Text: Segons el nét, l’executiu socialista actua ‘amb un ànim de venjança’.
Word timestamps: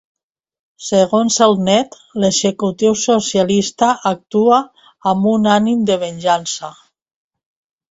Segons 0.85 1.35
el 1.47 1.53
nét, 1.67 1.97
l’executiu 2.23 2.97
socialista 3.03 3.91
actua 4.15 4.59
‘amb 5.15 5.31
un 5.35 5.49
ànim 5.59 5.87
de 5.93 6.01
venjança’. 6.09 6.75